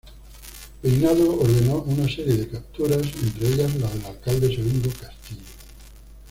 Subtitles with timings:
[0.81, 5.43] Peinado ordenó una serie de capturas, entre ellas la del alcalde segundo Castillo.